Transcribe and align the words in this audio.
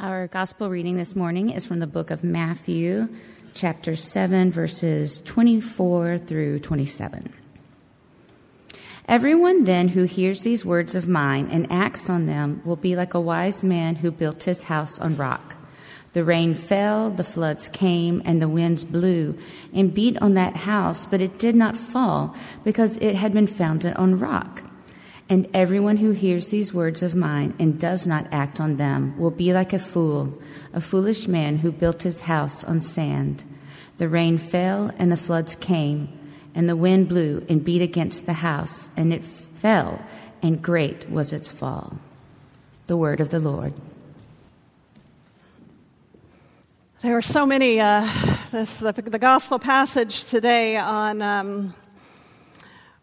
Our 0.00 0.28
gospel 0.28 0.70
reading 0.70 0.96
this 0.96 1.14
morning 1.14 1.50
is 1.50 1.66
from 1.66 1.78
the 1.78 1.86
book 1.86 2.10
of 2.10 2.24
Matthew, 2.24 3.10
chapter 3.52 3.96
7, 3.96 4.50
verses 4.50 5.20
24 5.20 6.16
through 6.16 6.60
27. 6.60 7.30
Everyone 9.06 9.64
then 9.64 9.88
who 9.88 10.04
hears 10.04 10.40
these 10.40 10.64
words 10.64 10.94
of 10.94 11.06
mine 11.06 11.50
and 11.52 11.70
acts 11.70 12.08
on 12.08 12.24
them 12.24 12.62
will 12.64 12.76
be 12.76 12.96
like 12.96 13.12
a 13.12 13.20
wise 13.20 13.62
man 13.62 13.96
who 13.96 14.10
built 14.10 14.44
his 14.44 14.62
house 14.62 14.98
on 14.98 15.18
rock. 15.18 15.56
The 16.14 16.24
rain 16.24 16.54
fell, 16.54 17.10
the 17.10 17.22
floods 17.22 17.68
came, 17.68 18.22
and 18.24 18.40
the 18.40 18.48
winds 18.48 18.84
blew 18.84 19.36
and 19.74 19.92
beat 19.92 20.16
on 20.22 20.32
that 20.32 20.56
house, 20.56 21.04
but 21.04 21.20
it 21.20 21.38
did 21.38 21.54
not 21.54 21.76
fall 21.76 22.34
because 22.64 22.96
it 23.02 23.16
had 23.16 23.34
been 23.34 23.46
founded 23.46 23.94
on 23.96 24.18
rock. 24.18 24.62
And 25.30 25.48
everyone 25.54 25.98
who 25.98 26.10
hears 26.10 26.48
these 26.48 26.74
words 26.74 27.04
of 27.04 27.14
mine 27.14 27.54
and 27.60 27.78
does 27.78 28.04
not 28.04 28.26
act 28.32 28.60
on 28.60 28.78
them 28.78 29.16
will 29.16 29.30
be 29.30 29.52
like 29.52 29.72
a 29.72 29.78
fool, 29.78 30.36
a 30.72 30.80
foolish 30.80 31.28
man 31.28 31.58
who 31.58 31.70
built 31.70 32.02
his 32.02 32.22
house 32.22 32.64
on 32.64 32.80
sand. 32.80 33.44
The 33.98 34.08
rain 34.08 34.38
fell 34.38 34.90
and 34.98 35.12
the 35.12 35.16
floods 35.16 35.54
came, 35.54 36.08
and 36.52 36.68
the 36.68 36.74
wind 36.74 37.08
blew 37.08 37.46
and 37.48 37.64
beat 37.64 37.80
against 37.80 38.26
the 38.26 38.32
house, 38.32 38.88
and 38.96 39.12
it 39.12 39.24
fell, 39.24 40.04
and 40.42 40.60
great 40.60 41.08
was 41.08 41.32
its 41.32 41.48
fall. 41.48 42.00
The 42.88 42.96
word 42.96 43.20
of 43.20 43.28
the 43.28 43.38
Lord. 43.38 43.72
There 47.02 47.16
are 47.16 47.22
so 47.22 47.46
many, 47.46 47.78
uh, 47.78 48.10
this, 48.50 48.78
the, 48.78 48.92
the, 48.92 49.18
gospel 49.18 49.60
passage 49.60 50.24
today 50.24 50.76
on 50.76 51.22
um, 51.22 51.74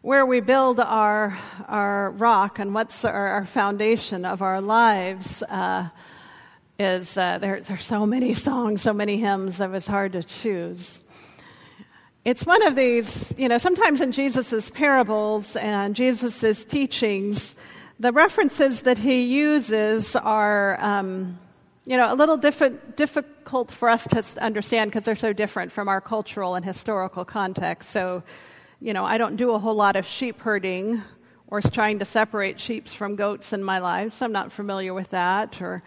where 0.08 0.26
we 0.26 0.40
build 0.40 0.80
our, 0.80 1.38
our 1.68 2.12
rock 2.12 2.60
and 2.60 2.74
what's 2.74 3.04
our, 3.04 3.28
our 3.28 3.46
foundation 3.46 4.24
of 4.24 4.42
our 4.42 4.62
lives 4.62 5.44
uh, 5.44 5.86
is 6.80 7.18
uh, 7.18 7.38
there, 7.40 7.60
there 7.60 7.76
are 7.76 7.80
so 7.82 8.06
many 8.06 8.34
songs, 8.34 8.82
so 8.82 8.94
many 8.94 9.18
hymns 9.18 9.58
that 9.58 9.70
it's 9.72 9.86
hard 9.86 10.14
to 10.14 10.24
choose. 10.24 11.02
It's 12.24 12.46
one 12.46 12.66
of 12.66 12.78
these, 12.78 13.34
you 13.38 13.50
know, 13.50 13.58
sometimes 13.58 14.00
in 14.00 14.14
Jesus' 14.14 14.70
parables 14.70 15.58
and 15.58 15.94
Jesus' 15.94 16.64
teachings, 16.64 17.54
the 18.00 18.14
references 18.14 18.84
that 18.84 19.00
he 19.00 19.24
uses 19.24 20.16
are, 20.16 20.82
um, 20.82 21.38
you 21.84 21.98
know, 21.98 22.14
a 22.14 22.16
little 22.16 22.38
different, 22.38 22.96
difficult 22.96 23.72
for 23.72 23.90
us 23.90 24.08
to 24.08 24.24
understand 24.42 24.90
because 24.90 25.04
they're 25.04 25.18
so 25.18 25.34
different 25.34 25.74
from 25.74 25.90
our 25.90 26.00
cultural 26.00 26.56
and 26.56 26.64
historical 26.64 27.26
context. 27.26 27.90
So, 27.90 28.24
you 28.80 28.94
know, 28.94 29.06
I 29.06 29.18
don't 29.18 29.36
do 29.36 29.52
a 29.52 29.60
whole 29.60 29.76
lot 29.76 29.96
of 29.96 30.06
sheep 30.06 30.40
herding 30.42 31.02
or 31.48 31.62
trying 31.62 32.00
to 32.00 32.06
separate 32.06 32.60
sheep 32.60 32.88
from 32.88 33.16
goats 33.16 33.54
in 33.54 33.64
my 33.64 33.80
life, 33.80 34.14
so 34.14 34.26
I'm 34.26 34.32
not 34.32 34.52
familiar 34.52 34.94
with 34.94 35.12
that. 35.12 35.62
Or, 35.62 35.82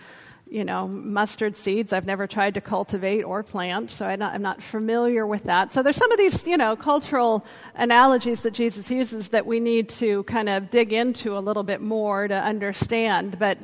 you 0.50 0.64
know, 0.64 0.88
mustard 0.88 1.56
seeds 1.56 1.92
I've 1.92 2.06
never 2.06 2.26
tried 2.26 2.54
to 2.54 2.60
cultivate 2.60 3.22
or 3.22 3.42
plant, 3.42 3.90
so 3.90 4.06
I'm 4.06 4.18
not, 4.18 4.34
I'm 4.34 4.42
not 4.42 4.62
familiar 4.62 5.26
with 5.26 5.44
that. 5.44 5.72
So 5.72 5.82
there's 5.82 5.96
some 5.96 6.10
of 6.10 6.18
these, 6.18 6.44
you 6.46 6.56
know, 6.56 6.74
cultural 6.74 7.46
analogies 7.76 8.40
that 8.40 8.54
Jesus 8.54 8.90
uses 8.90 9.28
that 9.28 9.46
we 9.46 9.60
need 9.60 9.88
to 9.90 10.24
kind 10.24 10.48
of 10.48 10.70
dig 10.70 10.92
into 10.92 11.36
a 11.36 11.40
little 11.40 11.62
bit 11.62 11.80
more 11.80 12.26
to 12.26 12.34
understand. 12.34 13.38
But 13.38 13.58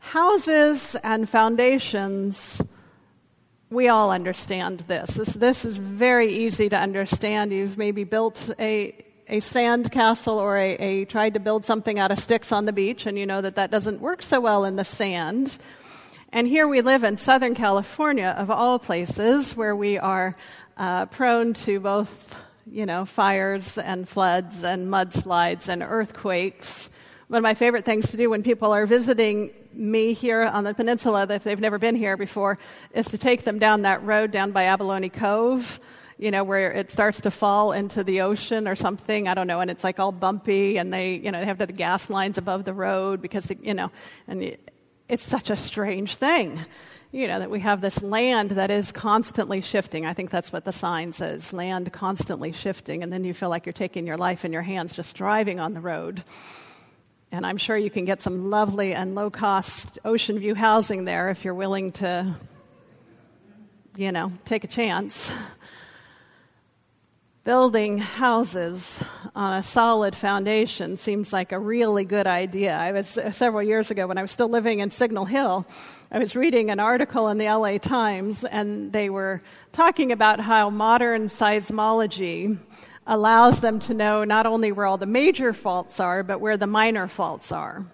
houses 0.00 0.96
and 1.02 1.28
foundations 1.28 2.60
we 3.70 3.88
all 3.88 4.10
understand 4.10 4.80
this. 4.80 5.10
this. 5.10 5.28
This 5.28 5.64
is 5.64 5.76
very 5.76 6.32
easy 6.32 6.68
to 6.68 6.76
understand. 6.76 7.52
You've 7.52 7.78
maybe 7.78 8.04
built 8.04 8.50
a 8.58 9.02
a 9.28 9.40
sand 9.40 9.90
castle 9.90 10.38
or 10.38 10.56
a, 10.56 10.74
a 10.74 11.04
tried 11.04 11.34
to 11.34 11.40
build 11.40 11.66
something 11.66 11.98
out 11.98 12.12
of 12.12 12.18
sticks 12.18 12.52
on 12.52 12.64
the 12.64 12.72
beach, 12.72 13.06
and 13.06 13.18
you 13.18 13.26
know 13.26 13.40
that 13.40 13.56
that 13.56 13.72
doesn't 13.72 14.00
work 14.00 14.22
so 14.22 14.40
well 14.40 14.64
in 14.64 14.76
the 14.76 14.84
sand. 14.84 15.58
And 16.32 16.46
here 16.46 16.68
we 16.68 16.80
live 16.80 17.02
in 17.02 17.16
Southern 17.16 17.54
California, 17.54 18.34
of 18.38 18.50
all 18.50 18.78
places, 18.78 19.56
where 19.56 19.74
we 19.74 19.98
are 19.98 20.36
uh, 20.76 21.06
prone 21.06 21.54
to 21.54 21.80
both, 21.80 22.36
you 22.70 22.86
know, 22.86 23.04
fires 23.04 23.78
and 23.78 24.08
floods 24.08 24.62
and 24.62 24.88
mudslides 24.88 25.68
and 25.68 25.82
earthquakes. 25.82 26.90
One 27.28 27.38
of 27.38 27.42
my 27.42 27.54
favorite 27.54 27.84
things 27.84 28.10
to 28.10 28.16
do 28.16 28.30
when 28.30 28.44
people 28.44 28.72
are 28.72 28.86
visiting 28.86 29.50
me 29.76 30.12
here 30.12 30.42
on 30.42 30.64
the 30.64 30.74
peninsula, 30.74 31.26
if 31.30 31.44
they've 31.44 31.60
never 31.60 31.78
been 31.78 31.94
here 31.94 32.16
before, 32.16 32.58
is 32.92 33.06
to 33.06 33.18
take 33.18 33.44
them 33.44 33.58
down 33.58 33.82
that 33.82 34.02
road 34.02 34.30
down 34.30 34.52
by 34.52 34.64
Abalone 34.64 35.08
Cove, 35.08 35.80
you 36.18 36.30
know, 36.30 36.44
where 36.44 36.72
it 36.72 36.90
starts 36.90 37.20
to 37.22 37.30
fall 37.30 37.72
into 37.72 38.02
the 38.02 38.22
ocean 38.22 38.66
or 38.66 38.74
something. 38.74 39.28
I 39.28 39.34
don't 39.34 39.46
know, 39.46 39.60
and 39.60 39.70
it's 39.70 39.84
like 39.84 39.98
all 39.98 40.12
bumpy, 40.12 40.78
and 40.78 40.92
they, 40.92 41.16
you 41.16 41.30
know, 41.30 41.40
they 41.40 41.46
have 41.46 41.58
the 41.58 41.66
gas 41.66 42.08
lines 42.08 42.38
above 42.38 42.64
the 42.64 42.72
road 42.72 43.20
because, 43.20 43.52
you 43.62 43.74
know, 43.74 43.90
and 44.26 44.56
it's 45.08 45.22
such 45.22 45.50
a 45.50 45.56
strange 45.56 46.16
thing 46.16 46.64
you 47.12 47.26
know, 47.26 47.38
that 47.38 47.50
we 47.50 47.60
have 47.60 47.80
this 47.80 48.02
land 48.02 48.52
that 48.52 48.70
is 48.70 48.92
constantly 48.92 49.62
shifting. 49.62 50.04
I 50.04 50.12
think 50.12 50.30
that's 50.30 50.52
what 50.52 50.66
the 50.66 50.72
sign 50.72 51.12
says 51.12 51.52
land 51.52 51.90
constantly 51.92 52.52
shifting. 52.52 53.02
And 53.02 53.10
then 53.10 53.24
you 53.24 53.32
feel 53.32 53.48
like 53.48 53.64
you're 53.64 53.72
taking 53.72 54.06
your 54.06 54.18
life 54.18 54.44
in 54.44 54.52
your 54.52 54.62
hands 54.62 54.94
just 54.94 55.16
driving 55.16 55.58
on 55.58 55.72
the 55.72 55.80
road. 55.80 56.24
And 57.32 57.44
I'm 57.44 57.56
sure 57.56 57.76
you 57.76 57.90
can 57.90 58.04
get 58.04 58.22
some 58.22 58.50
lovely 58.50 58.94
and 58.94 59.14
low 59.14 59.30
cost 59.30 59.98
ocean 60.04 60.38
view 60.38 60.54
housing 60.54 61.04
there 61.04 61.28
if 61.30 61.44
you're 61.44 61.54
willing 61.54 61.90
to, 61.92 62.36
you 63.96 64.12
know, 64.12 64.32
take 64.44 64.62
a 64.64 64.68
chance. 64.68 65.30
Building 67.44 67.98
houses 67.98 69.00
on 69.34 69.52
a 69.54 69.62
solid 69.62 70.16
foundation 70.16 70.96
seems 70.96 71.32
like 71.32 71.52
a 71.52 71.58
really 71.58 72.04
good 72.04 72.26
idea. 72.26 72.76
I 72.76 72.92
was 72.92 73.18
uh, 73.18 73.30
several 73.30 73.62
years 73.62 73.90
ago 73.90 74.06
when 74.06 74.18
I 74.18 74.22
was 74.22 74.32
still 74.32 74.48
living 74.48 74.80
in 74.80 74.90
Signal 74.90 75.24
Hill. 75.24 75.66
I 76.10 76.18
was 76.18 76.34
reading 76.34 76.70
an 76.70 76.80
article 76.80 77.28
in 77.28 77.38
the 77.38 77.46
LA 77.46 77.78
Times, 77.78 78.44
and 78.44 78.92
they 78.92 79.10
were 79.10 79.42
talking 79.72 80.10
about 80.10 80.40
how 80.40 80.70
modern 80.70 81.26
seismology 81.26 82.58
allows 83.06 83.60
them 83.60 83.78
to 83.78 83.94
know 83.94 84.24
not 84.24 84.46
only 84.46 84.72
where 84.72 84.86
all 84.86 84.98
the 84.98 85.06
major 85.06 85.52
faults 85.52 86.00
are, 86.00 86.22
but 86.22 86.40
where 86.40 86.56
the 86.56 86.66
minor 86.66 87.06
faults 87.06 87.52
are. 87.52 87.86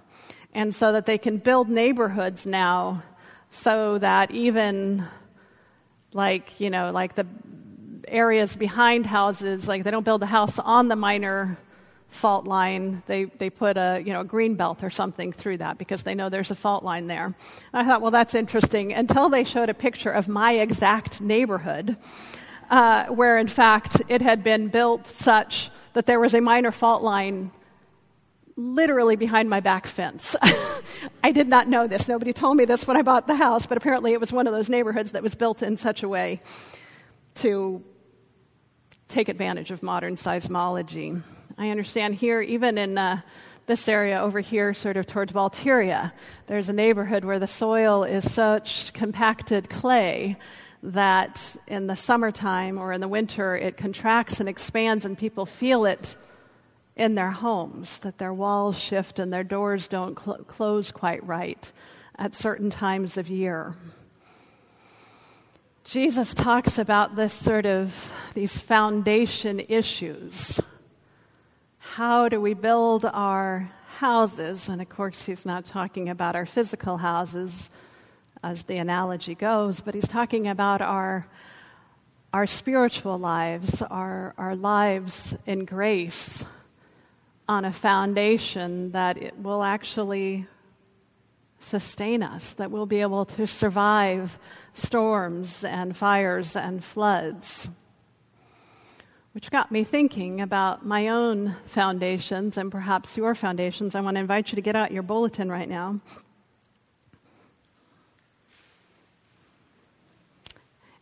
And 0.54 0.74
so 0.74 0.92
that 0.92 1.06
they 1.06 1.18
can 1.18 1.38
build 1.38 1.68
neighborhoods 1.68 2.46
now 2.46 3.02
so 3.50 3.98
that 3.98 4.30
even 4.30 5.04
like, 6.12 6.60
you 6.60 6.70
know, 6.70 6.90
like 6.90 7.14
the 7.14 7.26
areas 8.08 8.56
behind 8.56 9.06
houses, 9.06 9.68
like 9.68 9.84
they 9.84 9.90
don't 9.90 10.04
build 10.04 10.22
a 10.22 10.26
house 10.26 10.58
on 10.58 10.88
the 10.88 10.96
minor 10.96 11.58
fault 12.08 12.46
line. 12.46 13.02
They, 13.06 13.24
they 13.24 13.48
put 13.48 13.76
a, 13.76 14.02
you 14.04 14.12
know, 14.12 14.20
a 14.20 14.24
green 14.24 14.54
belt 14.54 14.82
or 14.82 14.90
something 14.90 15.32
through 15.32 15.58
that 15.58 15.78
because 15.78 16.02
they 16.02 16.14
know 16.14 16.28
there's 16.28 16.50
a 16.50 16.54
fault 16.54 16.84
line 16.84 17.06
there. 17.06 17.24
And 17.24 17.34
I 17.72 17.84
thought, 17.84 18.02
well, 18.02 18.10
that's 18.10 18.34
interesting 18.34 18.92
until 18.92 19.30
they 19.30 19.44
showed 19.44 19.70
a 19.70 19.74
picture 19.74 20.10
of 20.10 20.28
my 20.28 20.52
exact 20.52 21.20
neighborhood 21.20 21.96
uh, 22.72 23.04
where 23.08 23.36
in 23.36 23.46
fact 23.46 24.00
it 24.08 24.22
had 24.22 24.42
been 24.42 24.68
built 24.68 25.06
such 25.06 25.70
that 25.92 26.06
there 26.06 26.18
was 26.18 26.32
a 26.32 26.40
minor 26.40 26.72
fault 26.72 27.02
line 27.02 27.52
literally 28.56 29.14
behind 29.14 29.50
my 29.50 29.60
back 29.60 29.86
fence. 29.86 30.34
I 31.24 31.32
did 31.32 31.48
not 31.48 31.68
know 31.68 31.86
this. 31.86 32.08
Nobody 32.08 32.32
told 32.32 32.56
me 32.56 32.64
this 32.64 32.86
when 32.86 32.96
I 32.96 33.02
bought 33.02 33.26
the 33.26 33.34
house, 33.34 33.66
but 33.66 33.76
apparently 33.76 34.12
it 34.12 34.20
was 34.20 34.32
one 34.32 34.46
of 34.46 34.54
those 34.54 34.70
neighborhoods 34.70 35.12
that 35.12 35.22
was 35.22 35.34
built 35.34 35.62
in 35.62 35.76
such 35.76 36.02
a 36.02 36.08
way 36.08 36.40
to 37.36 37.84
take 39.08 39.28
advantage 39.28 39.70
of 39.70 39.82
modern 39.82 40.16
seismology. 40.16 41.22
I 41.58 41.68
understand 41.68 42.14
here, 42.14 42.40
even 42.40 42.78
in 42.78 42.96
uh, 42.96 43.20
this 43.66 43.86
area 43.86 44.18
over 44.18 44.40
here, 44.40 44.72
sort 44.72 44.96
of 44.96 45.06
towards 45.06 45.34
Walteria, 45.34 46.12
there's 46.46 46.70
a 46.70 46.72
neighborhood 46.72 47.24
where 47.24 47.38
the 47.38 47.46
soil 47.46 48.04
is 48.04 48.30
such 48.32 48.94
compacted 48.94 49.68
clay 49.68 50.38
that 50.82 51.56
in 51.68 51.86
the 51.86 51.96
summertime 51.96 52.78
or 52.78 52.92
in 52.92 53.00
the 53.00 53.08
winter 53.08 53.56
it 53.56 53.76
contracts 53.76 54.40
and 54.40 54.48
expands 54.48 55.04
and 55.04 55.16
people 55.16 55.46
feel 55.46 55.84
it 55.84 56.16
in 56.96 57.14
their 57.14 57.30
homes, 57.30 57.98
that 57.98 58.18
their 58.18 58.34
walls 58.34 58.78
shift 58.78 59.18
and 59.18 59.32
their 59.32 59.44
doors 59.44 59.88
don't 59.88 60.18
cl- 60.18 60.44
close 60.44 60.90
quite 60.90 61.24
right 61.26 61.72
at 62.18 62.34
certain 62.34 62.68
times 62.68 63.16
of 63.16 63.28
year. 63.28 63.74
Jesus 65.84 66.34
talks 66.34 66.78
about 66.78 67.16
this 67.16 67.32
sort 67.32 67.66
of 67.66 68.12
these 68.34 68.58
foundation 68.58 69.60
issues. 69.68 70.60
How 71.78 72.28
do 72.28 72.40
we 72.40 72.54
build 72.54 73.04
our 73.04 73.72
houses? 73.96 74.68
And 74.68 74.80
of 74.80 74.88
course, 74.88 75.24
he's 75.24 75.44
not 75.44 75.66
talking 75.66 76.08
about 76.08 76.36
our 76.36 76.46
physical 76.46 76.98
houses, 76.98 77.70
as 78.42 78.64
the 78.64 78.76
analogy 78.76 79.34
goes, 79.34 79.80
but 79.80 79.94
he's 79.94 80.08
talking 80.08 80.48
about 80.48 80.80
our, 80.80 81.26
our 82.32 82.46
spiritual 82.46 83.18
lives, 83.18 83.82
our, 83.82 84.34
our 84.36 84.56
lives 84.56 85.36
in 85.46 85.64
grace 85.64 86.44
on 87.48 87.64
a 87.64 87.72
foundation 87.72 88.92
that 88.92 89.16
it 89.16 89.38
will 89.38 89.62
actually 89.62 90.46
sustain 91.60 92.22
us, 92.22 92.52
that 92.52 92.70
we'll 92.70 92.86
be 92.86 93.00
able 93.00 93.24
to 93.24 93.46
survive 93.46 94.38
storms 94.72 95.62
and 95.64 95.96
fires 95.96 96.56
and 96.56 96.82
floods. 96.82 97.68
Which 99.32 99.50
got 99.50 99.72
me 99.72 99.84
thinking 99.84 100.40
about 100.40 100.84
my 100.84 101.08
own 101.08 101.56
foundations 101.64 102.58
and 102.58 102.70
perhaps 102.70 103.16
your 103.16 103.34
foundations. 103.34 103.94
I 103.94 104.00
want 104.00 104.16
to 104.16 104.20
invite 104.20 104.52
you 104.52 104.56
to 104.56 104.62
get 104.62 104.76
out 104.76 104.92
your 104.92 105.02
bulletin 105.02 105.50
right 105.50 105.68
now. 105.68 106.00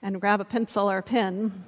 And 0.02 0.20
grab 0.20 0.40
a 0.40 0.44
pencil 0.44 0.90
or 0.90 0.98
a 0.98 1.02
pen. 1.02 1.64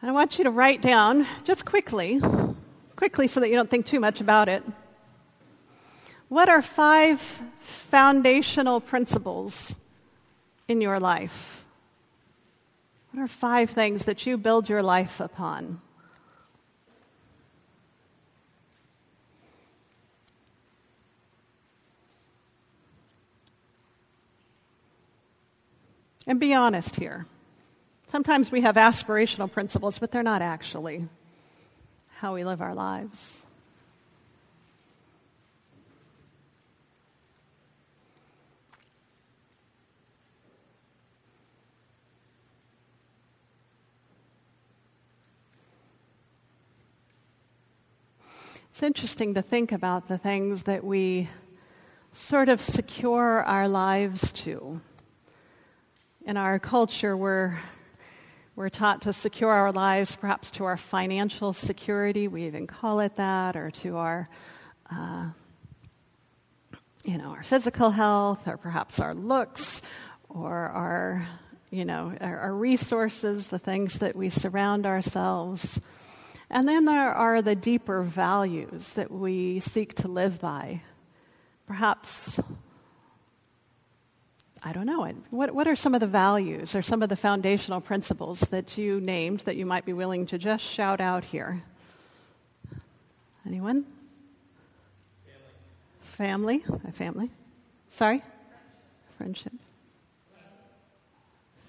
And 0.00 0.10
I 0.10 0.12
want 0.12 0.38
you 0.38 0.44
to 0.44 0.50
write 0.50 0.82
down, 0.82 1.26
just 1.44 1.64
quickly, 1.64 2.20
quickly 2.94 3.26
so 3.26 3.40
that 3.40 3.48
you 3.48 3.56
don't 3.56 3.70
think 3.70 3.86
too 3.86 4.00
much 4.00 4.20
about 4.20 4.48
it. 4.48 4.62
What 6.28 6.48
are 6.48 6.62
five 6.62 7.20
foundational 7.60 8.80
principles 8.80 9.74
in 10.68 10.80
your 10.80 11.00
life? 11.00 11.64
What 13.12 13.22
are 13.22 13.28
five 13.28 13.70
things 13.70 14.04
that 14.04 14.26
you 14.26 14.36
build 14.36 14.68
your 14.68 14.82
life 14.82 15.20
upon? 15.20 15.80
And 26.26 26.40
be 26.40 26.52
honest 26.52 26.96
here. 26.96 27.26
Sometimes 28.08 28.50
we 28.50 28.62
have 28.62 28.76
aspirational 28.76 29.50
principles, 29.50 29.98
but 29.98 30.10
they're 30.10 30.22
not 30.22 30.42
actually 30.42 31.08
how 32.18 32.34
we 32.34 32.44
live 32.44 32.60
our 32.60 32.74
lives. 32.74 33.42
It's 48.70 48.82
interesting 48.82 49.32
to 49.34 49.42
think 49.42 49.72
about 49.72 50.06
the 50.06 50.18
things 50.18 50.64
that 50.64 50.84
we 50.84 51.30
sort 52.12 52.50
of 52.50 52.60
secure 52.60 53.42
our 53.42 53.68
lives 53.68 54.32
to. 54.32 54.82
In 56.26 56.36
our 56.36 56.58
culture, 56.58 57.16
we're, 57.16 57.58
we're 58.54 58.68
taught 58.68 59.02
to 59.02 59.14
secure 59.14 59.50
our 59.50 59.72
lives 59.72 60.14
perhaps 60.14 60.50
to 60.52 60.64
our 60.64 60.76
financial 60.76 61.54
security, 61.54 62.28
we 62.28 62.46
even 62.46 62.66
call 62.66 63.00
it 63.00 63.16
that, 63.16 63.56
or 63.56 63.70
to 63.70 63.96
our, 63.96 64.28
uh, 64.90 65.28
you 67.04 67.16
know, 67.16 67.30
our 67.30 67.42
physical 67.42 67.90
health, 67.90 68.46
or 68.46 68.58
perhaps 68.58 69.00
our 69.00 69.14
looks, 69.14 69.80
or 70.28 70.52
our, 70.52 71.26
you 71.70 71.86
know, 71.86 72.12
our, 72.20 72.38
our 72.40 72.54
resources, 72.54 73.48
the 73.48 73.58
things 73.58 73.98
that 74.00 74.14
we 74.14 74.28
surround 74.28 74.84
ourselves 74.84 75.80
and 76.48 76.68
then 76.68 76.84
there 76.84 77.10
are 77.10 77.42
the 77.42 77.56
deeper 77.56 78.02
values 78.02 78.90
that 78.90 79.10
we 79.10 79.60
seek 79.60 79.94
to 79.94 80.08
live 80.08 80.40
by. 80.40 80.82
Perhaps, 81.66 82.40
I 84.66 84.72
don't 84.72 84.86
know, 84.86 85.08
what, 85.30 85.54
what 85.54 85.68
are 85.68 85.76
some 85.76 85.94
of 85.94 86.00
the 86.00 86.08
values 86.08 86.74
or 86.74 86.82
some 86.82 87.00
of 87.00 87.08
the 87.08 87.14
foundational 87.14 87.80
principles 87.80 88.40
that 88.50 88.76
you 88.76 89.00
named 89.00 89.40
that 89.40 89.54
you 89.54 89.64
might 89.64 89.84
be 89.84 89.92
willing 89.92 90.26
to 90.26 90.38
just 90.38 90.64
shout 90.64 91.00
out 91.00 91.22
here? 91.22 91.62
Anyone? 93.46 93.86
Family. 96.00 96.58
Family. 96.58 96.92
Family. 96.92 97.30
Sorry? 97.90 98.24
Friendship. 99.16 99.52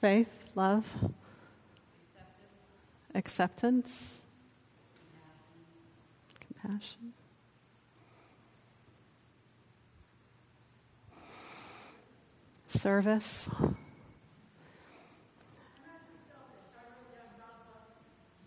Faith, 0.01 0.49
love, 0.55 0.91
acceptance 3.13 4.23
compassion. 6.39 7.13
Service. 12.67 13.49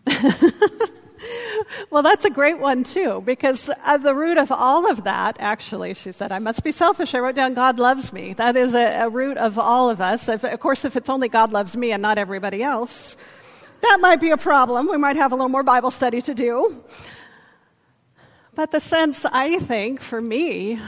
well, 1.89 2.03
that's 2.03 2.25
a 2.25 2.29
great 2.29 2.59
one, 2.59 2.83
too, 2.83 3.21
because 3.25 3.69
at 3.83 4.03
the 4.03 4.13
root 4.13 4.37
of 4.37 4.51
all 4.51 4.89
of 4.89 5.03
that, 5.05 5.37
actually, 5.39 5.93
she 5.93 6.11
said, 6.11 6.31
I 6.31 6.39
must 6.39 6.63
be 6.63 6.71
selfish. 6.71 7.13
I 7.15 7.19
wrote 7.19 7.35
down, 7.35 7.53
God 7.53 7.79
loves 7.79 8.13
me. 8.13 8.33
That 8.33 8.55
is 8.55 8.73
a, 8.73 9.03
a 9.05 9.09
root 9.09 9.37
of 9.37 9.57
all 9.57 9.89
of 9.89 10.01
us. 10.01 10.29
If, 10.29 10.43
of 10.43 10.59
course, 10.59 10.85
if 10.85 10.95
it's 10.95 11.09
only 11.09 11.29
God 11.29 11.53
loves 11.53 11.75
me 11.75 11.91
and 11.91 12.01
not 12.01 12.17
everybody 12.17 12.63
else, 12.63 13.17
that 13.81 13.97
might 14.01 14.21
be 14.21 14.31
a 14.31 14.37
problem. 14.37 14.87
We 14.87 14.97
might 14.97 15.15
have 15.15 15.31
a 15.31 15.35
little 15.35 15.49
more 15.49 15.63
Bible 15.63 15.91
study 15.91 16.21
to 16.23 16.33
do. 16.33 16.83
But 18.53 18.71
the 18.71 18.79
sense, 18.79 19.25
I 19.25 19.59
think, 19.59 20.01
for 20.01 20.21
me, 20.21 20.79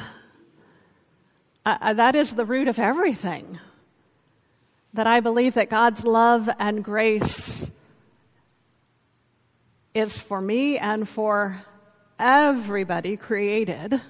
uh, 1.66 1.94
that 1.94 2.16
is 2.16 2.34
the 2.34 2.46
root 2.46 2.68
of 2.68 2.80
everything. 2.80 3.60
That 4.94 5.08
I 5.08 5.22
believe 5.22 5.56
that 5.56 5.70
God's 5.70 6.04
love 6.04 6.50
and 6.60 6.84
grace 6.84 7.70
is 9.94 10.18
for 10.18 10.42
me 10.42 10.78
and 10.78 11.08
for 11.08 11.64
everybody 12.20 13.18
created. 13.18 14.02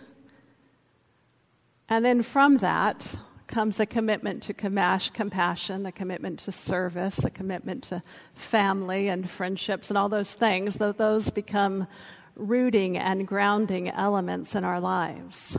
And 1.89 2.03
then 2.03 2.23
from 2.23 2.57
that 2.57 3.15
comes 3.47 3.79
a 3.79 3.85
commitment 3.85 4.43
to 4.43 4.53
compassion, 4.53 5.85
a 5.85 5.91
commitment 5.91 6.39
to 6.39 6.51
service, 6.51 7.23
a 7.23 7.29
commitment 7.29 7.83
to 7.83 8.01
family 8.33 9.09
and 9.09 9.29
friendships 9.29 9.89
and 9.89 9.97
all 9.97 10.09
those 10.09 10.33
things. 10.33 10.77
Those 10.77 11.29
become 11.29 11.87
rooting 12.35 12.97
and 12.97 13.27
grounding 13.27 13.89
elements 13.89 14.55
in 14.55 14.63
our 14.63 14.79
lives. 14.79 15.57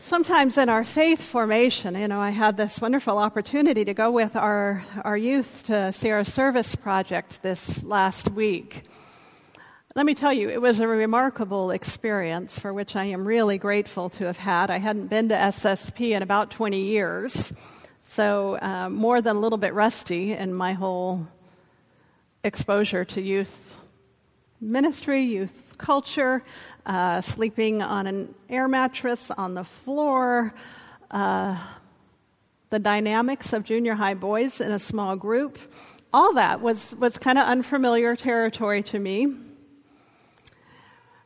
Sometimes 0.00 0.56
in 0.56 0.68
our 0.68 0.84
faith 0.84 1.20
formation, 1.20 1.94
you 1.94 2.08
know, 2.08 2.20
I 2.20 2.30
had 2.30 2.56
this 2.56 2.80
wonderful 2.80 3.18
opportunity 3.18 3.84
to 3.84 3.92
go 3.92 4.10
with 4.10 4.36
our, 4.36 4.84
our 5.04 5.16
youth 5.16 5.64
to 5.66 6.10
our 6.10 6.24
service 6.24 6.74
project 6.74 7.42
this 7.42 7.82
last 7.84 8.30
week. 8.30 8.84
Let 9.94 10.06
me 10.06 10.14
tell 10.14 10.32
you, 10.32 10.48
it 10.48 10.62
was 10.62 10.80
a 10.80 10.88
remarkable 10.88 11.72
experience 11.72 12.58
for 12.58 12.72
which 12.72 12.96
I 12.96 13.04
am 13.04 13.26
really 13.26 13.58
grateful 13.58 14.08
to 14.10 14.24
have 14.24 14.38
had. 14.38 14.70
I 14.70 14.78
hadn't 14.78 15.08
been 15.08 15.28
to 15.28 15.34
SSP 15.34 16.10
in 16.12 16.22
about 16.22 16.50
20 16.52 16.80
years, 16.80 17.52
so 18.08 18.58
um, 18.62 18.94
more 18.94 19.20
than 19.20 19.36
a 19.36 19.40
little 19.40 19.58
bit 19.58 19.74
rusty 19.74 20.32
in 20.32 20.54
my 20.54 20.72
whole 20.72 21.26
exposure 22.44 23.04
to 23.04 23.20
youth 23.20 23.76
ministry, 24.60 25.22
youth 25.22 25.67
culture, 25.78 26.42
uh, 26.84 27.20
sleeping 27.20 27.80
on 27.80 28.06
an 28.06 28.34
air 28.48 28.68
mattress 28.68 29.30
on 29.30 29.54
the 29.54 29.64
floor, 29.64 30.52
uh, 31.10 31.56
the 32.70 32.78
dynamics 32.78 33.52
of 33.52 33.64
junior 33.64 33.94
high 33.94 34.14
boys 34.14 34.60
in 34.60 34.72
a 34.72 34.78
small 34.78 35.16
group. 35.16 35.58
All 36.12 36.34
that 36.34 36.60
was, 36.60 36.94
was 36.96 37.16
kind 37.18 37.38
of 37.38 37.46
unfamiliar 37.46 38.16
territory 38.16 38.82
to 38.84 38.98
me. 38.98 39.34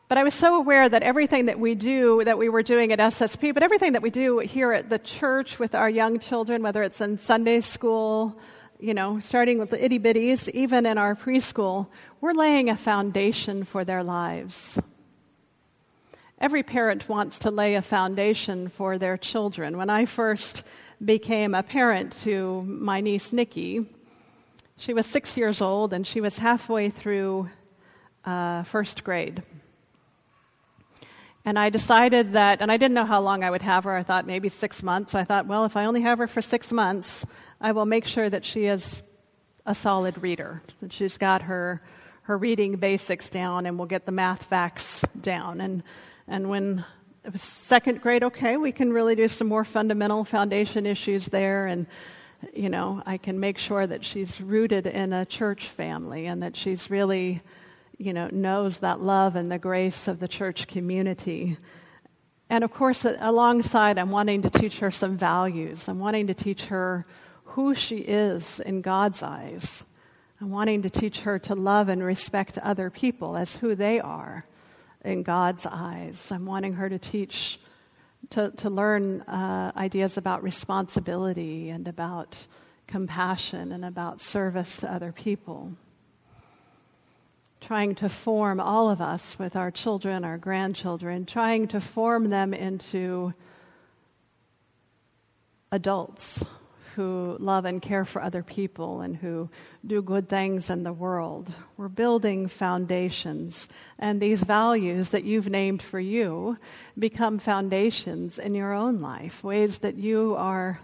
But 0.07 0.17
I 0.17 0.23
was 0.23 0.33
so 0.33 0.57
aware 0.57 0.87
that 0.87 1.01
everything 1.01 1.47
that 1.47 1.59
we 1.59 1.73
do, 1.73 2.23
that 2.23 2.37
we 2.37 2.47
were 2.47 2.61
doing 2.61 2.91
at 2.91 2.99
SSP, 2.99 3.53
but 3.53 3.63
everything 3.63 3.93
that 3.93 4.01
we 4.01 4.11
do 4.11 4.39
here 4.39 4.71
at 4.71 4.89
the 4.89 4.99
church 4.99 5.57
with 5.57 5.73
our 5.73 5.89
young 5.89 6.19
children, 6.19 6.61
whether 6.61 6.83
it's 6.83 7.01
in 7.01 7.17
Sunday 7.17 7.61
school, 7.61 8.37
you 8.83 8.93
know, 8.93 9.17
starting 9.21 9.59
with 9.59 9.69
the 9.69 9.81
itty 9.81 9.97
bitties, 9.97 10.49
even 10.49 10.85
in 10.85 10.97
our 10.97 11.15
preschool, 11.15 11.87
we're 12.19 12.33
laying 12.33 12.69
a 12.69 12.75
foundation 12.75 13.63
for 13.63 13.85
their 13.85 14.03
lives. 14.03 14.77
Every 16.37 16.63
parent 16.63 17.07
wants 17.07 17.39
to 17.39 17.49
lay 17.49 17.75
a 17.75 17.81
foundation 17.81 18.67
for 18.67 18.97
their 18.97 19.15
children. 19.15 19.77
When 19.77 19.89
I 19.89 20.03
first 20.03 20.63
became 21.03 21.55
a 21.55 21.63
parent 21.63 22.11
to 22.23 22.61
my 22.63 22.99
niece 22.99 23.31
Nikki, 23.31 23.85
she 24.75 24.93
was 24.93 25.05
six 25.05 25.37
years 25.37 25.61
old 25.61 25.93
and 25.93 26.05
she 26.05 26.19
was 26.19 26.39
halfway 26.39 26.89
through 26.89 27.49
uh, 28.25 28.63
first 28.63 29.05
grade. 29.05 29.43
And 31.45 31.57
I 31.57 31.69
decided 31.69 32.33
that, 32.33 32.61
and 32.61 32.69
I 32.69 32.75
didn't 32.75 32.95
know 32.95 33.05
how 33.05 33.21
long 33.21 33.45
I 33.45 33.51
would 33.51 33.61
have 33.61 33.85
her. 33.85 33.95
I 33.95 34.03
thought 34.03 34.27
maybe 34.27 34.49
six 34.49 34.83
months. 34.83 35.13
So 35.13 35.19
I 35.19 35.23
thought, 35.23 35.47
well, 35.47 35.63
if 35.63 35.77
I 35.77 35.85
only 35.85 36.01
have 36.01 36.17
her 36.19 36.27
for 36.27 36.41
six 36.41 36.71
months, 36.71 37.25
I 37.63 37.71
will 37.71 37.85
make 37.85 38.03
sure 38.03 38.29
that 38.29 38.43
she 38.43 38.65
is 38.65 39.03
a 39.65 39.73
solid 39.73 40.21
reader, 40.21 40.61
that 40.81 40.91
she's 40.91 41.17
got 41.17 41.43
her, 41.43 41.81
her 42.23 42.37
reading 42.37 42.75
basics 42.75 43.29
down 43.29 43.65
and 43.65 43.79
we'll 43.79 43.87
get 43.87 44.05
the 44.05 44.11
math 44.11 44.43
facts 44.43 45.05
down. 45.21 45.61
And, 45.61 45.81
and 46.27 46.49
when 46.49 46.83
second 47.37 48.01
grade, 48.01 48.21
okay, 48.21 48.57
we 48.57 48.73
can 48.73 48.91
really 48.91 49.15
do 49.15 49.29
some 49.29 49.47
more 49.47 49.63
fundamental 49.63 50.25
foundation 50.25 50.85
issues 50.85 51.27
there. 51.27 51.67
And, 51.67 51.87
you 52.53 52.67
know, 52.67 53.01
I 53.05 53.15
can 53.15 53.39
make 53.39 53.57
sure 53.57 53.87
that 53.87 54.03
she's 54.03 54.41
rooted 54.41 54.85
in 54.85 55.13
a 55.13 55.25
church 55.25 55.67
family 55.67 56.25
and 56.25 56.43
that 56.43 56.57
she's 56.57 56.89
really, 56.89 57.41
you 57.97 58.11
know, 58.11 58.27
knows 58.27 58.79
that 58.79 58.99
love 58.99 59.37
and 59.37 59.49
the 59.49 59.57
grace 59.57 60.09
of 60.09 60.19
the 60.19 60.27
church 60.27 60.67
community. 60.67 61.55
And 62.49 62.65
of 62.65 62.73
course, 62.73 63.05
alongside, 63.05 63.97
I'm 63.97 64.11
wanting 64.11 64.41
to 64.41 64.49
teach 64.49 64.79
her 64.79 64.91
some 64.91 65.15
values. 65.17 65.87
I'm 65.87 65.99
wanting 65.99 66.27
to 66.27 66.33
teach 66.33 66.65
her 66.65 67.05
who 67.53 67.75
she 67.75 67.97
is 67.97 68.59
in 68.59 68.81
God's 68.81 69.21
eyes 69.21 69.85
and 70.39 70.49
wanting 70.49 70.81
to 70.81 70.89
teach 70.89 71.19
her 71.19 71.37
to 71.37 71.53
love 71.53 71.87
and 71.87 72.03
respect 72.03 72.57
other 72.57 72.89
people 72.89 73.37
as 73.37 73.57
who 73.57 73.75
they 73.75 73.99
are 73.99 74.45
in 75.05 75.21
God's 75.21 75.67
eyes. 75.69 76.31
I'm 76.31 76.47
wanting 76.47 76.73
her 76.73 76.89
to 76.89 76.97
teach 76.97 77.59
to, 78.31 78.49
to 78.51 78.69
learn 78.71 79.21
uh, 79.21 79.71
ideas 79.77 80.17
about 80.17 80.41
responsibility 80.41 81.69
and 81.69 81.87
about 81.87 82.47
compassion 82.87 83.71
and 83.71 83.85
about 83.85 84.19
service 84.19 84.77
to 84.77 84.91
other 84.91 85.11
people. 85.11 85.73
Trying 87.61 87.93
to 87.95 88.09
form 88.09 88.59
all 88.59 88.89
of 88.89 88.99
us 88.99 89.37
with 89.37 89.55
our 89.55 89.69
children, 89.69 90.23
our 90.23 90.39
grandchildren, 90.39 91.27
trying 91.27 91.67
to 91.67 91.79
form 91.79 92.29
them 92.29 92.53
into 92.53 93.33
adults 95.71 96.43
who 96.95 97.37
love 97.39 97.65
and 97.65 97.81
care 97.81 98.05
for 98.05 98.21
other 98.21 98.43
people 98.43 99.01
and 99.01 99.15
who 99.15 99.49
do 99.85 100.01
good 100.01 100.29
things 100.29 100.69
in 100.69 100.83
the 100.83 100.93
world. 100.93 101.51
We're 101.77 101.87
building 101.87 102.47
foundations, 102.47 103.67
and 103.99 104.21
these 104.21 104.43
values 104.43 105.09
that 105.09 105.23
you've 105.23 105.49
named 105.49 105.81
for 105.81 105.99
you 105.99 106.57
become 106.97 107.39
foundations 107.39 108.39
in 108.39 108.55
your 108.55 108.73
own 108.73 109.01
life, 109.01 109.43
ways 109.43 109.79
that 109.79 109.95
you 109.95 110.35
are 110.37 110.79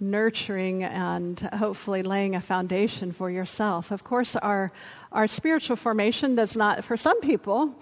nurturing 0.00 0.82
and 0.82 1.40
hopefully 1.40 2.02
laying 2.02 2.34
a 2.34 2.40
foundation 2.40 3.12
for 3.12 3.30
yourself. 3.30 3.90
Of 3.90 4.04
course, 4.04 4.36
our, 4.36 4.72
our 5.12 5.28
spiritual 5.28 5.76
formation 5.76 6.34
does 6.34 6.56
not, 6.56 6.84
for 6.84 6.96
some 6.96 7.20
people, 7.20 7.74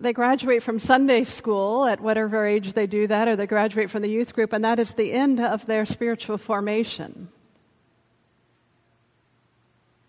they 0.00 0.12
graduate 0.12 0.62
from 0.62 0.78
Sunday 0.78 1.24
school 1.24 1.84
at 1.84 2.00
whatever 2.00 2.46
age 2.46 2.72
they 2.72 2.86
do 2.86 3.06
that, 3.08 3.26
or 3.26 3.34
they 3.34 3.46
graduate 3.46 3.90
from 3.90 4.02
the 4.02 4.10
youth 4.10 4.32
group, 4.32 4.52
and 4.52 4.64
that 4.64 4.78
is 4.78 4.92
the 4.92 5.12
end 5.12 5.40
of 5.40 5.66
their 5.66 5.84
spiritual 5.84 6.38
formation. 6.38 7.28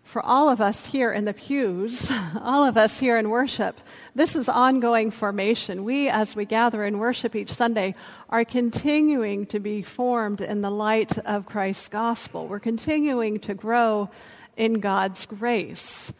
For 0.04 0.22
all 0.24 0.48
of 0.48 0.60
us 0.60 0.86
here 0.86 1.12
in 1.12 1.24
the 1.24 1.32
pews, 1.32 2.10
all 2.40 2.64
of 2.64 2.76
us 2.76 2.98
here 2.98 3.16
in 3.16 3.30
worship, 3.30 3.80
this 4.14 4.34
is 4.36 4.48
ongoing 4.48 5.10
formation. 5.10 5.84
We, 5.84 6.08
as 6.08 6.34
we 6.34 6.44
gather 6.44 6.84
in 6.84 6.98
worship 6.98 7.34
each 7.34 7.52
Sunday, 7.52 7.94
are 8.28 8.44
continuing 8.44 9.46
to 9.46 9.60
be 9.60 9.82
formed 9.82 10.40
in 10.40 10.62
the 10.62 10.70
light 10.70 11.16
of 11.18 11.46
Christ's 11.46 11.88
gospel. 11.88 12.46
We're 12.46 12.60
continuing 12.60 13.40
to 13.40 13.54
grow 13.54 14.10
in 14.56 14.80
God's 14.80 15.26
grace. 15.26 16.12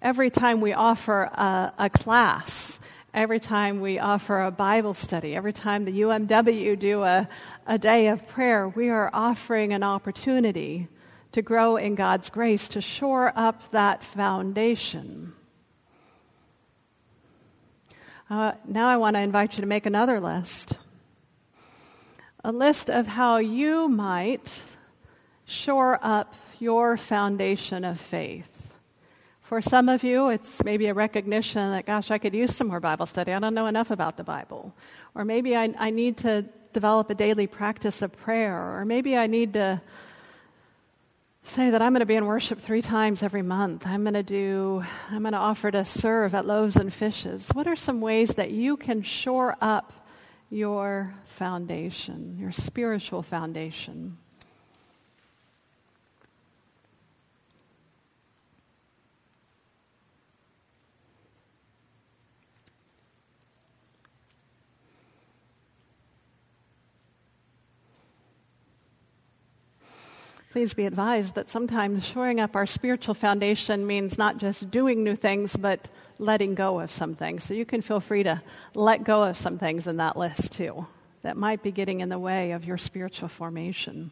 Every 0.00 0.30
time 0.30 0.60
we 0.60 0.72
offer 0.74 1.22
a, 1.22 1.72
a 1.78 1.90
class, 1.90 2.77
every 3.14 3.40
time 3.40 3.80
we 3.80 3.98
offer 3.98 4.42
a 4.42 4.50
Bible 4.50 4.94
study, 4.94 5.34
every 5.34 5.52
time 5.52 5.84
the 5.84 6.00
UMW 6.00 6.78
do 6.78 7.02
a, 7.02 7.28
a 7.66 7.78
day 7.78 8.08
of 8.08 8.26
prayer, 8.28 8.68
we 8.68 8.90
are 8.90 9.10
offering 9.12 9.72
an 9.72 9.82
opportunity 9.82 10.88
to 11.32 11.42
grow 11.42 11.76
in 11.76 11.94
God's 11.94 12.30
grace, 12.30 12.68
to 12.68 12.80
shore 12.80 13.32
up 13.36 13.70
that 13.70 14.02
foundation. 14.02 15.32
Uh, 18.30 18.52
now 18.66 18.88
I 18.88 18.96
want 18.96 19.16
to 19.16 19.20
invite 19.20 19.56
you 19.56 19.62
to 19.62 19.66
make 19.66 19.86
another 19.86 20.20
list 20.20 20.76
a 22.44 22.52
list 22.52 22.88
of 22.88 23.06
how 23.06 23.38
you 23.38 23.88
might 23.88 24.62
shore 25.44 25.98
up 26.02 26.34
your 26.60 26.96
foundation 26.96 27.84
of 27.84 27.98
faith. 27.98 28.57
For 29.48 29.62
some 29.62 29.88
of 29.88 30.04
you, 30.04 30.28
it's 30.28 30.62
maybe 30.62 30.88
a 30.88 30.92
recognition 30.92 31.70
that, 31.70 31.86
gosh, 31.86 32.10
I 32.10 32.18
could 32.18 32.34
use 32.34 32.54
some 32.54 32.66
more 32.66 32.80
Bible 32.80 33.06
study. 33.06 33.32
I 33.32 33.38
don't 33.38 33.54
know 33.54 33.64
enough 33.64 33.90
about 33.90 34.18
the 34.18 34.22
Bible. 34.22 34.74
Or 35.14 35.24
maybe 35.24 35.56
I, 35.56 35.72
I 35.78 35.88
need 35.88 36.18
to 36.18 36.44
develop 36.74 37.08
a 37.08 37.14
daily 37.14 37.46
practice 37.46 38.02
of 38.02 38.14
prayer. 38.14 38.78
Or 38.78 38.84
maybe 38.84 39.16
I 39.16 39.26
need 39.26 39.54
to 39.54 39.80
say 41.44 41.70
that 41.70 41.80
I'm 41.80 41.94
going 41.94 42.00
to 42.00 42.06
be 42.06 42.16
in 42.16 42.26
worship 42.26 42.60
three 42.60 42.82
times 42.82 43.22
every 43.22 43.40
month. 43.40 43.86
I'm 43.86 44.02
going 44.02 44.12
to 44.12 44.22
do, 44.22 44.84
I'm 45.10 45.22
going 45.22 45.32
to 45.32 45.38
offer 45.38 45.70
to 45.70 45.82
serve 45.82 46.34
at 46.34 46.44
Loaves 46.44 46.76
and 46.76 46.92
Fishes. 46.92 47.48
What 47.54 47.66
are 47.66 47.74
some 47.74 48.02
ways 48.02 48.34
that 48.34 48.50
you 48.50 48.76
can 48.76 49.00
shore 49.00 49.56
up 49.62 49.94
your 50.50 51.14
foundation, 51.24 52.36
your 52.38 52.52
spiritual 52.52 53.22
foundation? 53.22 54.18
Please 70.50 70.72
be 70.72 70.86
advised 70.86 71.34
that 71.34 71.50
sometimes 71.50 72.04
shoring 72.04 72.40
up 72.40 72.56
our 72.56 72.66
spiritual 72.66 73.14
foundation 73.14 73.86
means 73.86 74.16
not 74.16 74.38
just 74.38 74.70
doing 74.70 75.04
new 75.04 75.14
things, 75.14 75.56
but 75.56 75.88
letting 76.18 76.54
go 76.54 76.80
of 76.80 76.90
some 76.90 77.14
things. 77.14 77.44
So 77.44 77.54
you 77.54 77.66
can 77.66 77.82
feel 77.82 78.00
free 78.00 78.22
to 78.22 78.40
let 78.74 79.04
go 79.04 79.24
of 79.24 79.36
some 79.36 79.58
things 79.58 79.86
in 79.86 79.98
that 79.98 80.16
list 80.16 80.52
too 80.52 80.86
that 81.22 81.36
might 81.36 81.62
be 81.62 81.70
getting 81.70 82.00
in 82.00 82.08
the 82.08 82.18
way 82.18 82.52
of 82.52 82.64
your 82.64 82.78
spiritual 82.78 83.28
formation. 83.28 84.10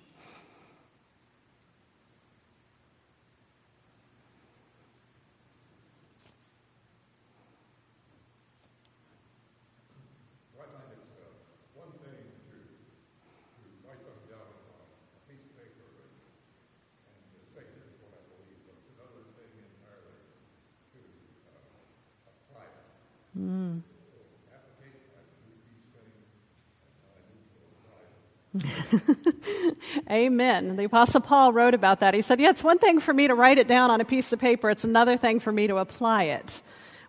Amen. 30.17 30.77
The 30.77 30.85
Apostle 30.85 31.21
Paul 31.21 31.53
wrote 31.53 31.75
about 31.75 32.01
that. 32.01 32.15
He 32.15 32.23
said, 32.23 32.41
Yeah, 32.41 32.49
it's 32.49 32.65
one 32.65 32.79
thing 32.79 33.01
for 33.01 33.13
me 33.13 33.29
to 33.29 33.35
write 33.35 33.59
it 33.59 33.69
down 33.69 33.91
on 33.91 34.01
a 34.01 34.05
piece 34.05 34.33
of 34.33 34.39
paper, 34.39 34.71
it's 34.71 34.85
another 34.85 35.19
thing 35.19 35.41
for 35.41 35.53
me 35.53 35.67
to 35.67 35.77
apply 35.77 36.25
it. 36.25 36.63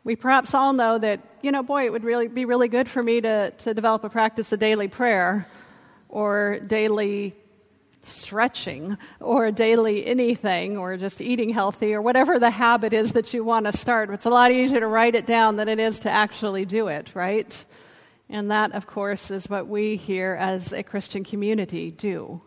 We 0.04 0.18
perhaps 0.18 0.54
all 0.54 0.74
know 0.74 0.98
that, 0.98 1.22
you 1.42 1.54
know, 1.54 1.64
boy, 1.64 1.86
it 1.86 1.94
would 1.94 2.04
really 2.04 2.28
be 2.28 2.44
really 2.44 2.68
good 2.68 2.90
for 2.90 3.02
me 3.02 3.22
to, 3.22 3.52
to 3.52 3.74
develop 3.74 4.04
a 4.04 4.10
practice 4.10 4.52
of 4.52 4.60
daily 4.60 4.90
prayer 4.90 5.48
or 6.10 6.60
daily 6.60 7.34
stretching 8.02 8.98
or 9.22 9.52
daily 9.52 10.06
anything 10.06 10.78
or 10.78 10.98
just 10.98 11.22
eating 11.22 11.50
healthy 11.50 11.94
or 11.94 12.02
whatever 12.02 12.40
the 12.40 12.50
habit 12.50 12.92
is 12.92 13.14
that 13.14 13.34
you 13.34 13.42
want 13.42 13.68
to 13.68 13.72
start. 13.72 14.10
It's 14.10 14.26
a 14.26 14.30
lot 14.30 14.52
easier 14.52 14.82
to 14.82 14.88
write 14.88 15.16
it 15.16 15.26
down 15.26 15.56
than 15.56 15.70
it 15.70 15.80
is 15.80 16.00
to 16.02 16.10
actually 16.10 16.66
do 16.66 16.90
it, 16.90 17.16
right? 17.16 17.66
And 18.28 18.52
that, 18.52 18.74
of 18.74 18.86
course, 18.86 19.32
is 19.32 19.50
what 19.50 19.68
we 19.68 19.96
here 19.96 20.36
as 20.38 20.74
a 20.74 20.84
Christian 20.84 21.24
community 21.24 21.90
do. 21.90 22.42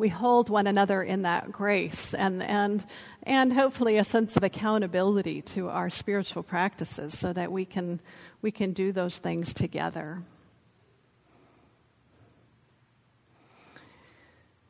We 0.00 0.08
hold 0.08 0.48
one 0.48 0.66
another 0.66 1.02
in 1.02 1.22
that 1.22 1.52
grace 1.52 2.14
and, 2.14 2.42
and, 2.42 2.82
and 3.22 3.52
hopefully 3.52 3.98
a 3.98 4.04
sense 4.04 4.34
of 4.34 4.42
accountability 4.42 5.42
to 5.42 5.68
our 5.68 5.90
spiritual 5.90 6.42
practices 6.42 7.18
so 7.18 7.34
that 7.34 7.52
we 7.52 7.66
can, 7.66 8.00
we 8.40 8.50
can 8.50 8.72
do 8.72 8.92
those 8.92 9.18
things 9.18 9.52
together. 9.52 10.22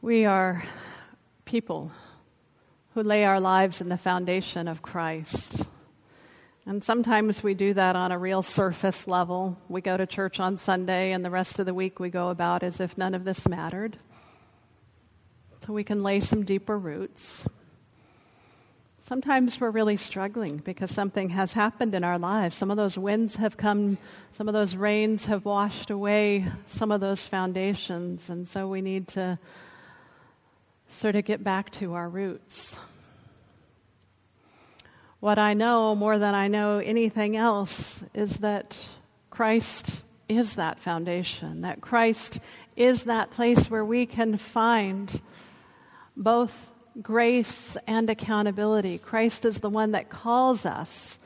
We 0.02 0.24
are 0.24 0.64
people 1.44 1.92
who 2.94 3.04
lay 3.04 3.24
our 3.24 3.38
lives 3.38 3.80
in 3.80 3.88
the 3.88 3.96
foundation 3.96 4.66
of 4.66 4.82
Christ. 4.82 5.64
And 6.66 6.82
sometimes 6.82 7.40
we 7.40 7.54
do 7.54 7.72
that 7.74 7.94
on 7.94 8.10
a 8.10 8.18
real 8.18 8.42
surface 8.42 9.06
level. 9.06 9.56
We 9.68 9.80
go 9.80 9.96
to 9.96 10.06
church 10.06 10.40
on 10.40 10.58
Sunday, 10.58 11.12
and 11.12 11.24
the 11.24 11.30
rest 11.30 11.60
of 11.60 11.66
the 11.66 11.74
week 11.74 12.00
we 12.00 12.10
go 12.10 12.30
about 12.30 12.64
as 12.64 12.80
if 12.80 12.98
none 12.98 13.14
of 13.14 13.22
this 13.22 13.48
mattered. 13.48 13.96
So 15.66 15.72
we 15.74 15.84
can 15.84 16.02
lay 16.02 16.20
some 16.20 16.44
deeper 16.44 16.78
roots. 16.78 17.46
Sometimes 19.02 19.60
we're 19.60 19.70
really 19.70 19.96
struggling 19.96 20.58
because 20.58 20.90
something 20.90 21.30
has 21.30 21.52
happened 21.52 21.94
in 21.94 22.04
our 22.04 22.18
lives. 22.18 22.56
Some 22.56 22.70
of 22.70 22.76
those 22.76 22.96
winds 22.96 23.36
have 23.36 23.56
come, 23.56 23.98
some 24.32 24.48
of 24.48 24.54
those 24.54 24.74
rains 24.74 25.26
have 25.26 25.44
washed 25.44 25.90
away 25.90 26.46
some 26.66 26.92
of 26.92 27.00
those 27.00 27.26
foundations, 27.26 28.30
and 28.30 28.46
so 28.46 28.68
we 28.68 28.80
need 28.80 29.08
to 29.08 29.38
sort 30.86 31.16
of 31.16 31.24
get 31.24 31.42
back 31.42 31.70
to 31.72 31.94
our 31.94 32.08
roots. 32.08 32.76
What 35.18 35.38
I 35.38 35.54
know 35.54 35.94
more 35.94 36.18
than 36.18 36.34
I 36.34 36.48
know 36.48 36.78
anything 36.78 37.36
else 37.36 38.02
is 38.14 38.38
that 38.38 38.78
Christ 39.28 40.04
is 40.28 40.54
that 40.54 40.78
foundation, 40.78 41.62
that 41.62 41.80
Christ 41.80 42.38
is 42.76 43.04
that 43.04 43.30
place 43.30 43.68
where 43.68 43.84
we 43.84 44.06
can 44.06 44.36
find 44.36 45.20
both 46.20 46.70
grace 47.00 47.78
and 47.86 48.10
accountability. 48.10 48.98
Christ 48.98 49.46
is 49.46 49.60
the 49.60 49.70
one 49.70 49.92
that 49.92 50.10
calls 50.10 50.66
us 50.66 51.18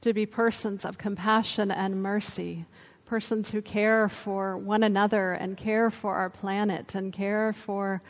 to 0.00 0.14
be 0.14 0.24
persons 0.24 0.86
of 0.86 0.96
compassion 0.96 1.70
and 1.70 2.02
mercy, 2.02 2.64
persons 3.04 3.50
who 3.50 3.60
care 3.60 4.08
for 4.08 4.56
one 4.56 4.82
another 4.82 5.32
and 5.32 5.56
care 5.56 5.90
for 5.90 6.14
our 6.14 6.30
planet 6.30 6.94
and 6.94 7.12
care 7.12 7.52
for 7.52 8.00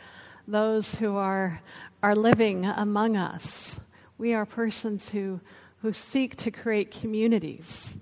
those 0.47 0.95
who 0.95 1.17
are, 1.17 1.61
are 2.01 2.15
living 2.15 2.65
among 2.65 3.17
us. 3.17 3.77
We 4.17 4.33
are 4.33 4.45
persons 4.45 5.09
who, 5.09 5.41
who 5.81 5.91
seek 5.91 6.37
to 6.37 6.51
create 6.51 6.91
communities 6.91 7.97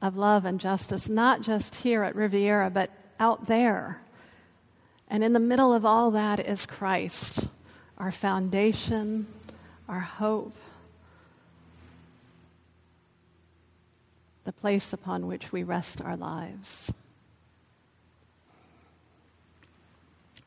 of 0.00 0.16
love 0.16 0.46
and 0.46 0.58
justice, 0.58 1.08
not 1.08 1.42
just 1.42 1.74
here 1.76 2.02
at 2.02 2.16
Riviera, 2.16 2.70
but 2.70 2.90
out 3.20 3.46
there. 3.46 4.00
And 5.08 5.22
in 5.22 5.34
the 5.34 5.40
middle 5.40 5.74
of 5.74 5.84
all 5.84 6.10
that 6.12 6.40
is 6.40 6.64
Christ, 6.66 7.48
our 7.98 8.10
foundation, 8.10 9.26
our 9.88 10.00
hope, 10.00 10.54
the 14.44 14.52
place 14.52 14.92
upon 14.92 15.26
which 15.26 15.52
we 15.52 15.62
rest 15.62 16.00
our 16.00 16.16
lives. 16.16 16.92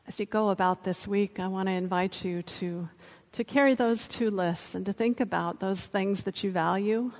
As 0.06 0.18
you 0.18 0.26
go 0.26 0.50
about 0.50 0.84
this 0.84 1.06
week, 1.06 1.38
I 1.38 1.48
want 1.48 1.68
to 1.68 1.72
invite 1.72 2.24
you 2.24 2.42
to, 2.42 2.88
to 3.32 3.44
carry 3.44 3.74
those 3.74 4.08
two 4.08 4.30
lists 4.30 4.74
and 4.74 4.86
to 4.86 4.92
think 4.92 5.20
about 5.20 5.60
those 5.60 5.84
things 5.84 6.22
that 6.22 6.42
you 6.42 6.50
value. 6.50 7.12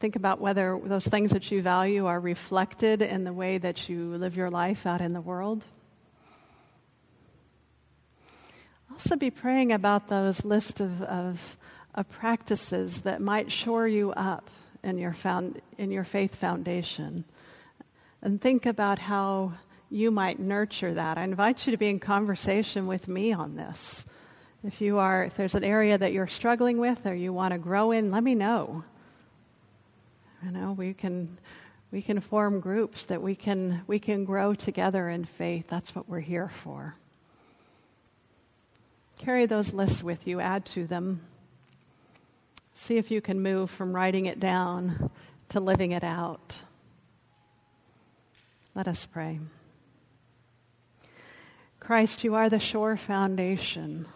Think 0.00 0.16
about 0.16 0.40
whether 0.40 0.80
those 0.82 1.06
things 1.06 1.30
that 1.30 1.50
you 1.50 1.62
value 1.62 2.06
are 2.06 2.20
reflected 2.20 3.02
in 3.02 3.24
the 3.24 3.32
way 3.32 3.56
that 3.58 3.88
you 3.88 4.16
live 4.16 4.36
your 4.36 4.50
life 4.50 4.86
out 4.86 5.00
in 5.00 5.12
the 5.12 5.20
world. 5.20 5.64
Also, 8.96 9.14
be 9.14 9.30
praying 9.30 9.72
about 9.72 10.08
those 10.08 10.42
list 10.42 10.80
of, 10.80 11.02
of, 11.02 11.58
of 11.94 12.08
practices 12.08 13.02
that 13.02 13.20
might 13.20 13.52
shore 13.52 13.86
you 13.86 14.10
up 14.12 14.48
in 14.82 14.96
your, 14.96 15.12
found, 15.12 15.60
in 15.76 15.90
your 15.90 16.02
faith 16.02 16.34
foundation. 16.34 17.26
And 18.22 18.40
think 18.40 18.64
about 18.64 18.98
how 18.98 19.52
you 19.90 20.10
might 20.10 20.38
nurture 20.38 20.94
that. 20.94 21.18
I 21.18 21.24
invite 21.24 21.66
you 21.66 21.72
to 21.72 21.76
be 21.76 21.88
in 21.88 22.00
conversation 22.00 22.86
with 22.86 23.06
me 23.06 23.34
on 23.34 23.56
this. 23.56 24.06
If 24.64 24.80
you 24.80 24.96
are, 24.96 25.24
if 25.24 25.36
there's 25.36 25.54
an 25.54 25.62
area 25.62 25.98
that 25.98 26.14
you're 26.14 26.26
struggling 26.26 26.78
with 26.78 27.06
or 27.06 27.14
you 27.14 27.34
want 27.34 27.52
to 27.52 27.58
grow 27.58 27.90
in, 27.90 28.10
let 28.10 28.24
me 28.24 28.34
know. 28.34 28.82
You 30.42 30.52
know, 30.52 30.72
we 30.72 30.94
can 30.94 31.36
we 31.90 32.00
can 32.00 32.20
form 32.20 32.60
groups 32.60 33.04
that 33.04 33.20
we 33.20 33.34
can 33.34 33.82
we 33.86 33.98
can 33.98 34.24
grow 34.24 34.54
together 34.54 35.10
in 35.10 35.26
faith. 35.26 35.66
That's 35.68 35.94
what 35.94 36.08
we're 36.08 36.20
here 36.20 36.48
for. 36.48 36.96
Carry 39.18 39.46
those 39.46 39.72
lists 39.72 40.02
with 40.02 40.26
you, 40.26 40.40
add 40.40 40.66
to 40.66 40.86
them. 40.86 41.22
See 42.74 42.98
if 42.98 43.10
you 43.10 43.20
can 43.20 43.42
move 43.42 43.70
from 43.70 43.94
writing 43.94 44.26
it 44.26 44.38
down 44.38 45.10
to 45.48 45.60
living 45.60 45.92
it 45.92 46.04
out. 46.04 46.62
Let 48.74 48.86
us 48.86 49.06
pray. 49.06 49.40
Christ, 51.80 52.24
you 52.24 52.34
are 52.34 52.50
the 52.50 52.58
sure 52.58 52.96
foundation, 52.96 54.06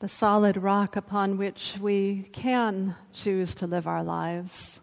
the 0.00 0.08
solid 0.08 0.56
rock 0.56 0.96
upon 0.96 1.36
which 1.36 1.74
we 1.80 2.28
can 2.32 2.96
choose 3.12 3.54
to 3.56 3.66
live 3.66 3.86
our 3.86 4.02
lives. 4.02 4.80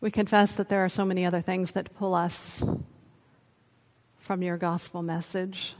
We 0.00 0.10
confess 0.10 0.52
that 0.52 0.68
there 0.68 0.84
are 0.84 0.88
so 0.88 1.04
many 1.04 1.24
other 1.24 1.40
things 1.40 1.72
that 1.72 1.94
pull 1.94 2.14
us 2.14 2.62
from 4.16 4.42
your 4.42 4.56
gospel 4.56 5.02
message. 5.02 5.74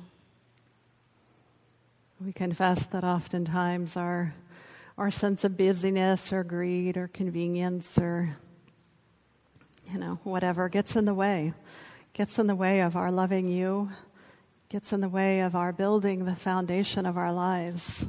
We 2.21 2.33
confess 2.33 2.87
that 2.87 3.04
oftentimes 3.04 3.97
our, 3.97 4.35
our 4.97 5.11
sense 5.11 5.44
of 5.44 5.56
busyness 5.56 6.33
or 6.33 6.44
greed 6.44 6.97
or 6.97 7.09
convenience 7.09 7.99
or, 7.99 8.37
you 9.92 9.99
know, 9.99 10.18
whatever 10.25 10.68
gets 10.68 10.97
in 10.97 11.04
the 11.04 11.14
way 11.14 11.52
gets 12.14 12.38
in 12.38 12.47
the 12.47 12.54
way 12.54 12.80
of 12.80 12.94
our 12.94 13.11
loving 13.11 13.49
you, 13.49 13.90
gets 14.68 14.92
in 14.92 15.00
the 15.00 15.09
way 15.09 15.40
of 15.40 15.56
our 15.56 15.73
building 15.73 16.25
the 16.25 16.37
foundation 16.37 17.06
of 17.06 17.18
our 17.18 17.33
lives. 17.33 18.06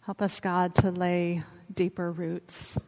Help 0.00 0.22
us, 0.22 0.40
God, 0.40 0.74
to 0.76 0.90
lay 0.90 1.44
deeper 1.72 2.10
roots, 2.10 2.78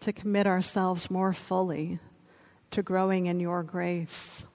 to 0.00 0.14
commit 0.14 0.46
ourselves 0.46 1.10
more 1.10 1.34
fully 1.34 1.98
to 2.70 2.82
growing 2.82 3.26
in 3.26 3.38
your 3.38 3.62
grace. 3.62 4.46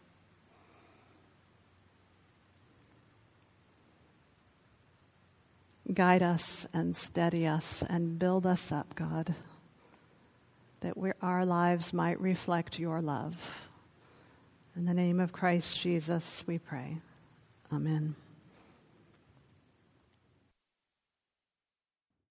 Guide 5.98 6.22
us 6.22 6.68
and 6.74 6.96
steady 6.96 7.48
us 7.48 7.84
and 7.90 8.20
build 8.20 8.46
us 8.46 8.72
up, 8.72 8.94
God 8.94 9.34
that 10.82 10.94
our 11.22 11.44
lives 11.44 11.92
might 11.92 12.22
reflect 12.22 12.78
your 12.78 13.02
love. 13.02 13.68
In 14.76 14.86
the 14.86 14.94
name 14.94 15.20
of 15.20 15.32
Christ 15.32 15.82
Jesus, 15.82 16.44
we 16.46 16.60
pray. 16.60 16.98
Amen. 17.74 18.16